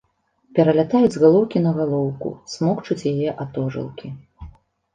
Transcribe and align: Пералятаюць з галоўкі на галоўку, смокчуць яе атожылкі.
Пералятаюць 0.59 1.11
з 1.15 1.21
галоўкі 1.23 1.57
на 1.67 1.75
галоўку, 1.81 2.33
смокчуць 2.55 3.07
яе 3.15 3.29
атожылкі. 3.47 4.07